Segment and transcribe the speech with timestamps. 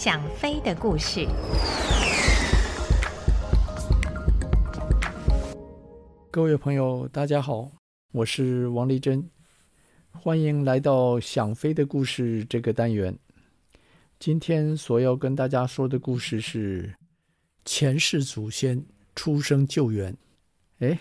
[0.00, 1.26] 想飞的故事。
[6.30, 7.68] 各位朋友，大家好，
[8.12, 9.28] 我是王丽珍，
[10.12, 13.18] 欢迎来到想飞的故事这个单元。
[14.20, 16.94] 今天所要跟大家说的故事是
[17.64, 18.86] 前世祖先
[19.16, 20.16] 出生救援。
[20.78, 20.96] 哎，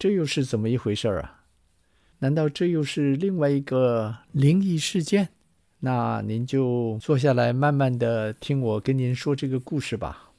[0.00, 1.44] 这又是怎么一回事儿啊？
[2.18, 5.28] 难道这又是另外一个灵异事件？
[5.82, 10.30] 那您就坐下来，慢慢的听我跟您说这个故事吧。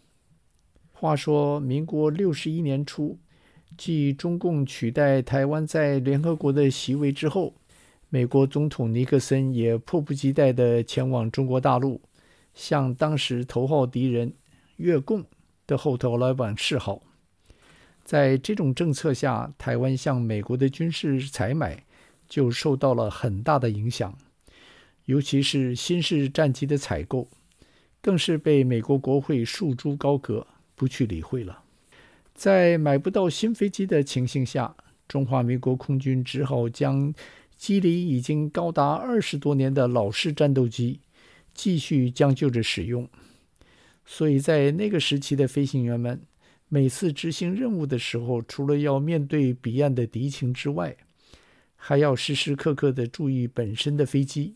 [0.91, 3.17] 话说，民国六十一年初，
[3.75, 7.55] 继中共取代台湾在联合国的席位之后，
[8.09, 11.99] 美国总统尼克森也迫不及待地前往中国大陆，
[12.53, 14.31] 向当时头号敌人
[14.75, 15.25] 越共
[15.65, 17.01] 的后头老板示好。
[18.03, 21.83] 在这种政策下，台湾向美国的军事采买
[22.29, 24.15] 就受到了很大的影响。
[25.11, 27.27] 尤其是新式战机的采购，
[28.01, 31.63] 更是被美国国会束之高阁，不去理会了。
[32.33, 34.73] 在买不到新飞机的情形下，
[35.09, 37.13] 中华民国空军只好将
[37.57, 41.01] 机龄已经高达二十多年的老式战斗机
[41.53, 43.05] 继续将就着使用。
[44.05, 46.21] 所以在那个时期的飞行员们，
[46.69, 50.95] 每次执行任务的时候，除了要面对彼岸的敌情之外，
[51.75, 54.55] 还要时时刻刻地注意本身的飞机。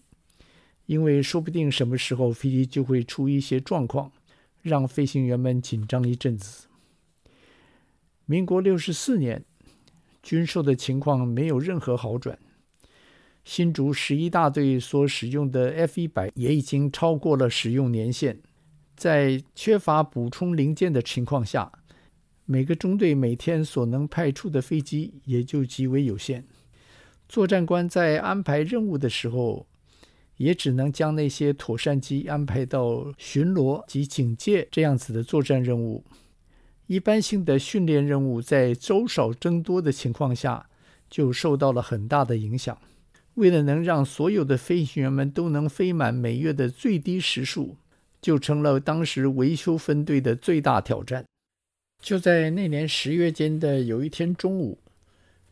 [0.86, 4.11] 因为说不定什么时候飞机就会出一些状况，
[4.61, 6.67] 让飞行员们紧张一阵子。
[8.25, 9.44] 民国六十四年，
[10.23, 12.38] 军售的情况没有任何好转。
[13.44, 18.39] 新竹十一大队所使用的 F 一百也已经超过了使用年限，
[18.95, 21.72] 在缺乏补充零件的情况下，
[22.45, 26.45] 每个中队每天所能派出的飞机也就极为有限。
[27.30, 29.67] 作战官在安排任务的时候，
[30.38, 36.03] 也只能将那些妥善机安排到巡逻及警戒这样子的作战任务。
[36.88, 40.70] 一般性的训练任务在周少僧多的情况下，
[41.10, 42.77] 就受到了很大的影响。
[43.36, 47.77] 为了能让所有的飞行员们都能飞满每月的最低时数，
[48.21, 51.26] 就成了当时维修分队的最大挑战。
[52.02, 54.80] 就在那年十月间的有一天中午。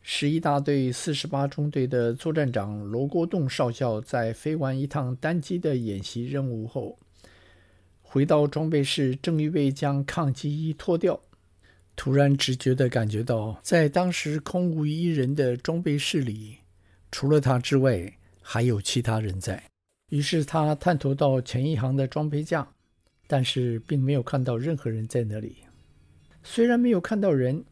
[0.06, 6.98] 十一大队四十八中队的作战长罗国栋少校在飞完一趟单机的演习任务后，
[8.02, 11.18] 回到装备室，正预备将抗击衣脱掉，
[11.96, 16.58] 突然直觉地感觉到，在当时空无一人的装备室里，
[17.10, 19.64] 除了他之外，还有其他人在。
[20.10, 22.68] 于是他探头到前一行的装备架，
[23.26, 25.56] 但是并没有看到任何人在那里。
[26.42, 27.64] 虽然没有看到人。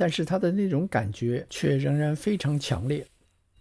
[0.00, 3.04] 但是他的那种感觉却仍然非常强烈，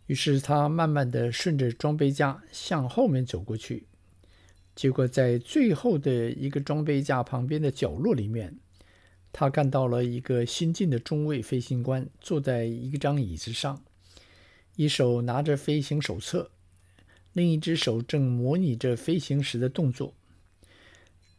[0.06, 3.88] 于是他慢慢地顺着装备架向后面走过去，
[4.76, 8.56] 结果在最后的一个装备架旁边的角落里面，
[9.34, 13.82] 他看到了一个新进的中尉飞行官坐在一张椅子上，
[14.76, 16.52] 一手拿着飞行手册，
[17.34, 20.14] 另一只手正模拟着飞行时的动作。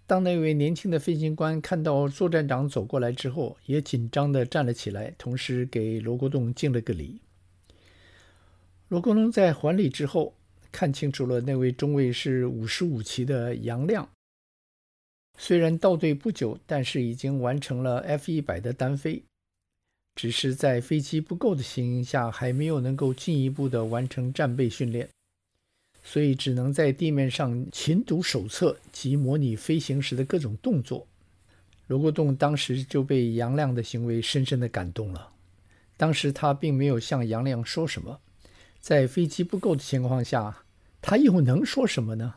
[0.08, 7.20] 当那位年轻的飞行官看到作战长走过来之后，也紧张地站了起来，同时给罗国栋敬了个礼。
[8.88, 10.32] 罗国栋在还礼之后，
[10.72, 14.08] 看清楚了那位中尉是五十五期的杨亮。
[15.36, 19.22] 虽然到队不久，但是已经完成了 F 一百的单飞，
[20.14, 25.10] 只是在飞机不够的情形下，还没有能够进一步的完成战备训练。
[26.10, 31.06] 所以只能在地面上勤读手册及模拟飞行时的各种动作。
[31.86, 35.28] 罗国栋当时就被杨亮的行为深深的感动了。
[35.98, 38.20] 当时他并没有向杨亮说什么，
[38.80, 40.62] 在飞机不够的情况下，
[41.02, 42.36] 他又能说什么呢？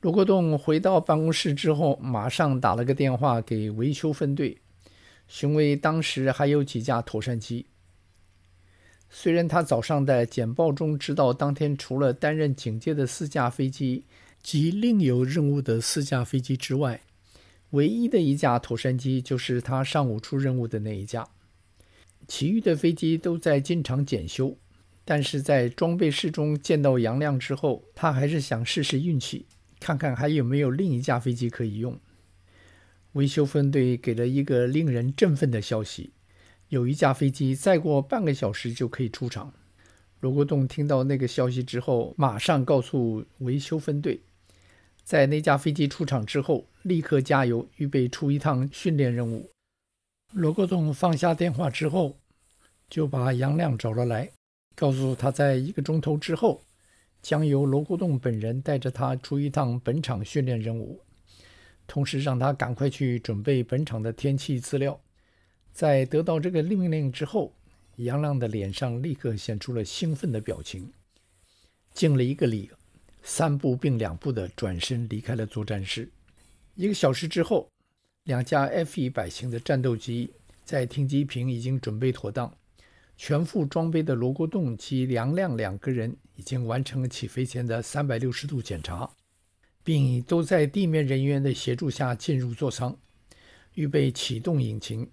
[0.00, 4.58] 罗国栋回到办公室之后，马上打了个电话给维修分队，
[5.28, 7.66] 询问当时还有几架妥善机。
[9.14, 14.04] 虽然他早上在简报中知道，当天除了担任警戒的四架飞机
[14.42, 17.02] 及另有任务的四架飞机之外，
[17.70, 21.28] 唯一的一架妥山机就是他上午出任务的那一架，
[22.26, 24.56] 其余的飞机都在进场检修。
[25.04, 29.44] 但是在装备室中见到杨亮之后，他还是想试试运气，
[29.78, 32.00] 看看还有没有另一架飞机可以用。
[33.12, 36.12] 维修分队给了一个令人振奋的消息。
[36.72, 39.52] 有一架飞机再过半个小时就可以出厂。
[40.20, 44.22] 罗国栋听到那个消息之后，马上告诉维修分队，
[45.04, 49.50] 在那架飞机出厂之后，立刻加油，预备出一趟训练任务。
[50.32, 52.16] 罗国栋放下电话之后，
[52.88, 54.30] 就把杨亮找了来，
[54.74, 56.62] 告诉他在一个钟头之后，
[57.20, 61.02] 将由罗国栋本人带着他出一趟本场训练任务，
[61.86, 64.98] 同时让他赶快去准备本场的天气资料。
[65.72, 67.52] 在得到这个命令之后，
[67.96, 70.92] 杨亮的脸上立刻显出了兴奋的表情，
[71.94, 72.70] 敬了一个礼，
[73.22, 76.08] 三步并两步地转身离开了作战室。
[76.74, 77.68] 一个小时之后，
[78.24, 80.30] 两架 F-100 型的战斗机
[80.64, 82.52] 在停机坪已经准备妥当。
[83.16, 89.08] 全副装备的罗国栋及杨亮两个人已经完成了起飞前的三百六十度检查，
[89.84, 92.96] 并都在地面人员的协助下进入座舱，
[93.74, 95.08] 预备启动引擎。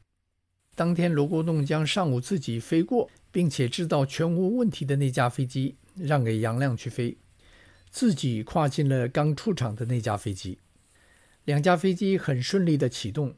[0.80, 7.18] 当天，罗国栋将上午自己飞过并且知道全无问题的那架飞机让给杨亮去飞，
[7.90, 10.58] 自己跨进了刚出厂的那架飞机。
[11.44, 13.36] 两架飞机很顺利的启动，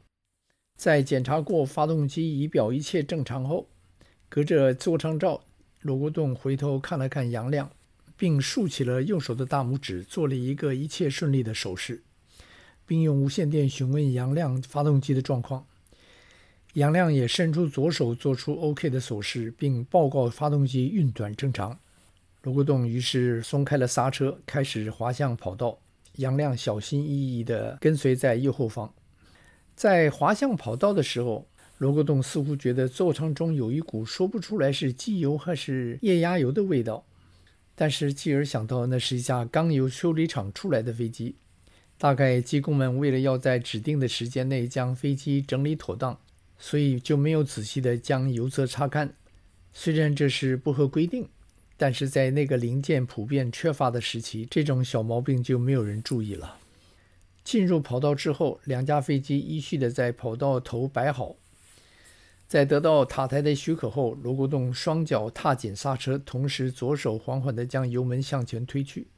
[0.76, 3.66] 在检查过发动机仪表一切正常后。
[4.28, 5.42] 隔着座舱罩，
[5.80, 7.72] 罗国栋回头看了看杨亮，
[8.16, 12.04] 并竖起了右手的大拇指，做了一个一切顺利的手势，
[12.86, 15.66] 并用无线电询问杨亮发动机的状况。
[16.74, 21.78] 杨亮也伸出左手，做出 OK 的手势，并报告发动机运转正常。
[22.42, 25.78] 罗国栋于是松开了刹车，开始滑向跑道。
[26.16, 28.92] 杨亮小心翼翼地跟随在右后方，
[29.74, 31.46] 在滑向跑道的时候。
[31.78, 37.04] 罗国栋似乎觉得座舱中有一股说不出来是机油还是液压油的味道，
[37.74, 41.34] 但是继而想到那是一架刚由修理厂出来的飞机，
[41.98, 46.16] 大概机工们为了要在指定的时间内将飞机整理妥当，
[46.64, 49.12] 所以就没有仔细地将油色擦干。
[49.72, 51.28] 虽然这是不合规定，
[51.76, 56.58] 但是在那个零件普遍缺乏的时期，这种小毛病就没有人注意了。
[57.42, 61.34] 进入跑道之后，两架飞机依序地在跑道头摆好。
[62.46, 69.08] 在得到塔台的许可后，罗国栋双脚踏紧刹车，同时左手缓缓地将油门向前推去。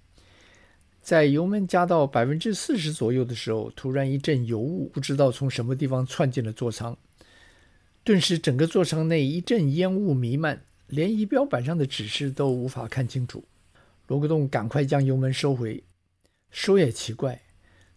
[1.02, 6.96] 在油门加到百分之四十左右的时候，突然一阵油雾不知道从什么地方窜进了座舱，
[8.04, 13.42] 顿时整个座舱内一阵烟雾弥漫，连仪表板上的指示都无法看清楚。
[14.08, 15.82] 罗国栋赶快将油门收回。
[16.50, 17.40] 说也奇怪，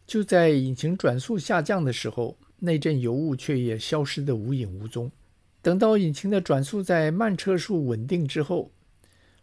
[0.06, 5.12] 就在引擎转速下降的时候，那阵油雾却也消失得无影无踪。
[5.62, 8.72] 等到引擎的转速在慢车速稳定之后，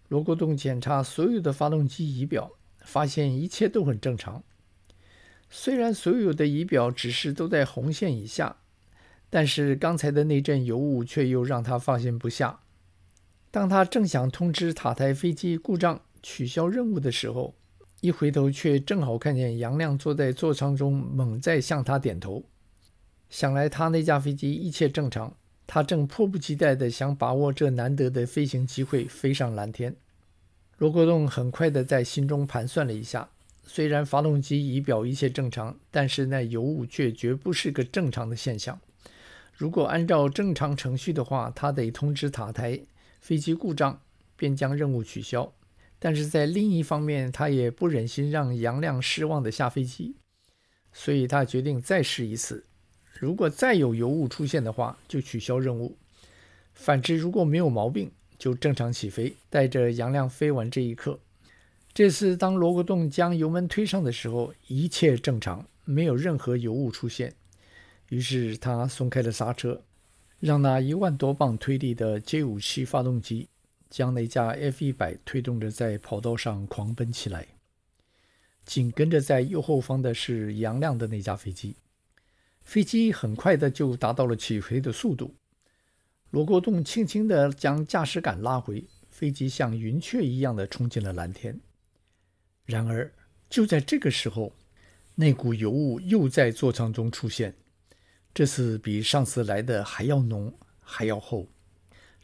[0.08, 4.42] 罗国栋检查所有的发动机仪表，发现一切都很正常。
[5.50, 8.56] 虽然所有的仪表指示都在红线以下，
[9.34, 12.60] 但是刚才的那阵油雾却又让他放心不下。
[13.50, 17.52] 当他正想通知塔台飞机故障取消任务的时候，
[18.00, 22.44] 一回头却正好看见杨亮坐在座舱中，猛在向他点头。
[23.28, 25.34] 想来他那架飞机一切正常。
[25.66, 29.96] 他正迫不及待地想把握这难得的飞行机会，飞上蓝天。
[30.78, 33.28] 罗国栋很快地在心中盘算了一下，
[33.64, 38.78] 虽然发动机仪表一切正常，但是那油雾却绝不是个正常的现象。
[39.56, 42.80] 如果按照正常程序的话，他得通知塔台
[43.20, 44.00] 飞机故障，
[44.36, 45.52] 便将任务取消。
[46.00, 50.16] 但是在另一方面，他也不忍心让杨亮失望地下飞机，
[50.92, 52.64] 所以他决定再试一次。
[53.18, 55.96] 如果再有油雾出现的话，就取消任务；
[56.74, 61.20] 反之，如果没有毛病，就正常起飞，带着杨亮飞完这一刻。
[61.94, 67.32] 这次当罗国栋将油门推上的时候，一切正常，没有任何油雾出现。
[68.08, 69.82] 于是他松开了刹车，
[70.40, 73.48] 让那一万多磅推力的 J57 发动机
[73.88, 77.46] 将那架 F100 推动着在跑道上狂奔起来。
[78.64, 81.76] 紧跟着在右后方的是杨亮的那架飞机。
[82.62, 85.34] 飞机很快的就达到了起飞的速度，
[86.30, 91.60] 罗国栋轻轻地将驾驶杆拉回，飞机像云雀一样的冲进了蓝天。
[92.64, 93.12] 然而，
[93.50, 94.50] 就在这个时候，
[95.14, 97.54] 那股油雾又在座舱中出现，
[98.34, 101.46] 这次比上次来的还要浓，还要厚，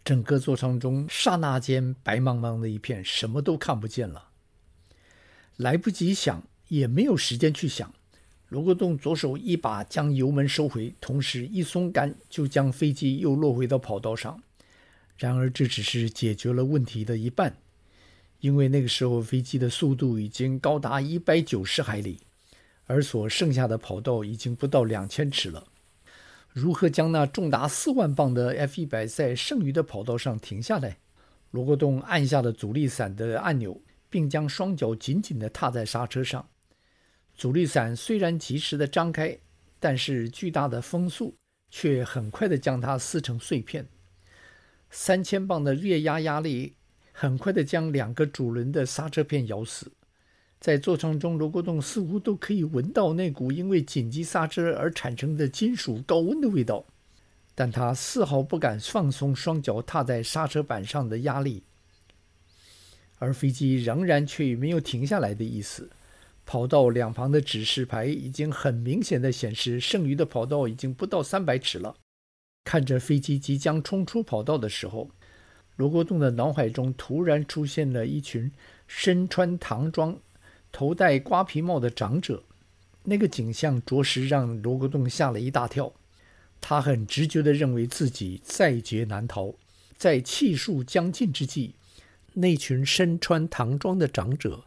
[0.04, 4.30] 整个座舱中刹那间白茫茫的一片，什么都看不见了。
[5.56, 7.94] 来不及想，也没有时间去想。
[8.48, 14.42] 罗国栋左手一把将油门收回，同时一松杆，就将飞机又落回到跑道上。
[15.16, 17.56] 然而，这只是解决了问题的一半，
[18.40, 22.18] 因为那个时候飞机的速度已经高达一百九十海里，
[22.86, 25.68] 而所剩下的跑道已经不到两千尺了。
[26.52, 30.98] 如何将那重达四万磅的 F-100 在剩余的跑道上停下来？
[31.52, 36.48] 罗国栋按下了阻力伞的按钮，并将双脚紧紧地踏在刹车上。
[37.34, 39.38] 阻力伞虽然及时的张开，
[39.78, 41.34] 但是巨大的风速
[41.70, 43.86] 却很快的将它撕成碎片。
[44.90, 46.74] 三千磅的液压压力
[47.12, 49.92] 很快的将两个主轮的刹车片咬死。
[50.60, 56.84] 在座舱中，罗国栋似乎都可以闻到那股因为紧急刹车而产生的金属高温的味道，
[57.54, 61.62] 但他丝毫不敢放松双脚踏在刹车板上的压力，
[63.18, 65.88] 而飞机仍然却没有停下来的意思。
[66.44, 71.96] 跑道两旁的指示牌已经很明显的显示，剩余的跑道已经不到三百尺了。
[72.64, 75.10] 看着飞机即将冲出跑道的时候，
[75.76, 78.52] 罗国栋的脑海中突然出现了一群
[78.86, 80.18] 身穿唐装。
[80.72, 82.42] 头戴瓜皮帽的长者，
[83.04, 85.92] 那个景象着实让罗国栋吓了一大跳。
[86.60, 89.54] 他很直觉地认为自己在劫难逃，
[89.96, 91.74] 在气数将尽之际，
[92.34, 94.64] 那群身穿唐装的长者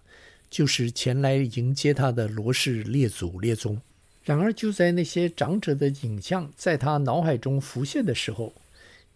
[0.50, 3.80] 就是前来迎接他的罗氏列祖列宗。
[4.24, 8.54] 然而，就在那些长者的影像在他脑海中浮现的时候，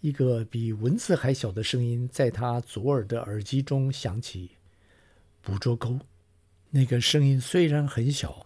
[0.01, 4.51] 一个比蚊子还小的声音在他左耳的耳机中响起
[5.41, 5.99] ：“捕捉钩。”
[6.69, 8.45] 那个声音虽然很小，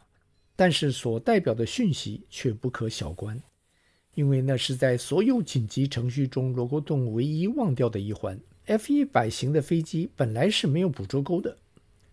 [0.56, 3.42] 但是所代表的讯息却不可小观，
[4.14, 8.40] 因为那是在所有紧急程序中罗国栋唯一忘掉的一环。
[8.66, 11.58] F-100 型的飞机本来是没有捕捉钩的，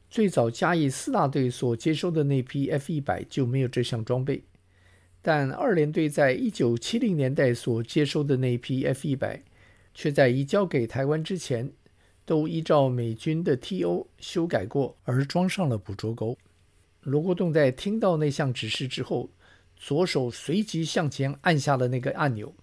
[0.09, 4.43] 最早嘉义四大队所接收的那批 F-100 就没有这项装备，
[5.21, 9.43] 但二联队在一九七零年代所接收的那批 F-100，
[9.93, 11.71] 却在移交给台湾之前。
[12.29, 16.37] 都依照美军的 TO 修改过而装上了捕捉钩。
[17.01, 19.31] 罗国栋在听到那项指示之后，
[19.79, 22.55] 左手随即向前按下了那个按钮。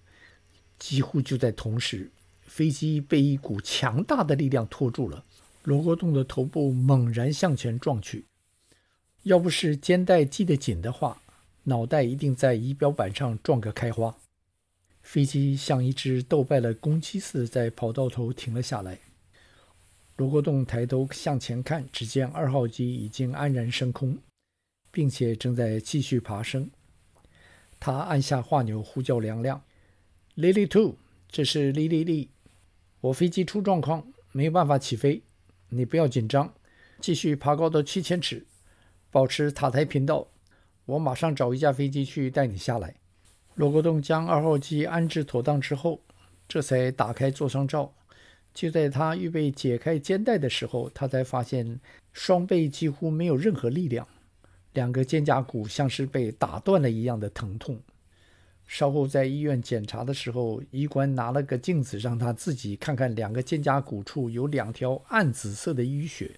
[0.78, 5.24] 几乎就在同时，飞机被一股强大的力量拖住了。
[5.64, 8.24] 罗国栋的头部猛然向前撞去，
[9.24, 11.20] 要不是肩带系得紧的话，
[11.64, 14.16] 脑袋一定在仪表板上撞个开花。
[15.02, 19.00] 飞机像一只斗败了公鸡似的，在跑道头停了下来。
[20.16, 24.16] 罗国栋抬头向前看，只见二号机已经安然升空，
[24.90, 26.70] 并且正在继续爬升。
[27.78, 29.62] 他按下话钮，呼叫梁亮
[30.34, 30.96] ：“Lily Two，
[31.28, 32.28] 这是 Lily Lee，
[33.02, 35.22] 我飞机出状况，没有办法起飞。
[35.68, 36.54] 你不要紧张，
[36.98, 38.46] 继续爬高到七千尺，
[39.10, 40.28] 保持塔台频道。
[40.86, 42.94] 我马上找一架飞机去带你下来。”
[43.54, 46.00] 罗国栋将二号机安置妥当之后，
[46.48, 47.92] 这才打开座舱罩。
[48.56, 51.78] 就在他预备解开肩带的时候，他才发现
[52.14, 54.08] 双背几乎没有任何力量，
[54.72, 57.78] 两个肩胛骨像是被打断了一样的疼痛。
[58.66, 66.30] 稍后在医院检查的时候，医官拿了个镜子让他自己看看，两个肩胛骨处有两条暗紫色的淤血，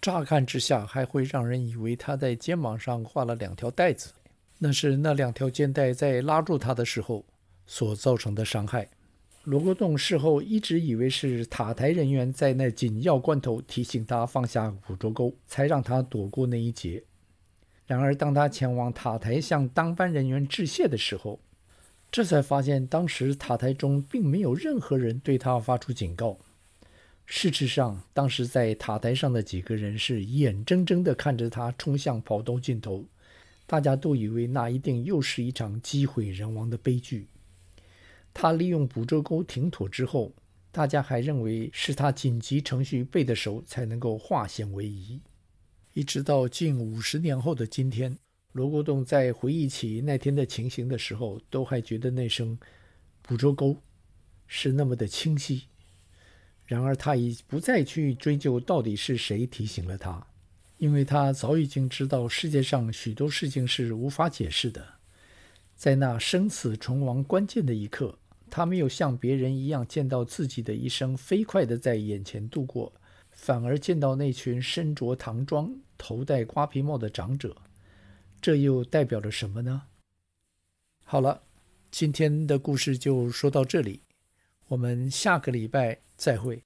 [0.00, 4.10] 乍看之下还会让人以为他在肩膀上画了两条带子，
[4.58, 7.22] 那是那两条肩带在拉住他的时候
[7.66, 8.88] 所造成的伤害。
[9.46, 17.04] 罗国栋事后一直以为是塔台人员在那紧要关头提醒他放下捕捉钩，才让他躲过那一劫。
[17.86, 21.38] 然而，当他前往塔台向当班人员致谢的时候，
[22.10, 26.36] 这才发现当时塔台中并没有任何人对他发出警告。
[27.24, 33.04] 事实上，当时在塔台上的几个人是眼睁睁地看着他冲向跑道尽头，
[33.64, 37.28] 大家都以为那一定又是一场机毁人亡的悲剧。
[38.38, 40.30] 他利用捕捉钩停妥之后，
[40.70, 45.18] 大家还认为是他紧急程序背得熟，才能够化险为夷。
[45.94, 48.18] 一直到近五十年后的今天，
[48.52, 52.58] 罗国栋在回忆起那天的情形的时候，都还觉得那声
[53.22, 53.78] 捕捉钩
[54.46, 55.62] 是那么的清晰。
[56.66, 60.26] 然而，他已不再去追究到底是谁提醒了他，
[60.76, 64.86] 因为他早已经知道世界上许多事情是无法解释的。
[65.74, 68.18] 在那生死存亡关键的一刻，
[68.56, 72.90] 他没有像别人一样见到自己的一生飞快地在眼前度过，
[73.30, 77.54] 反而见到那群身着唐装、头戴瓜皮帽的长者。
[78.40, 79.82] 这又代表着什么呢？
[81.04, 81.42] 好了，
[81.90, 84.00] 今天的故事就说到这里，
[84.68, 86.62] 我们下个礼拜再会。